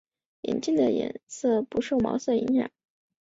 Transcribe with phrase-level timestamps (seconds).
[0.41, 2.71] 眼镜颜色不受毛色影响。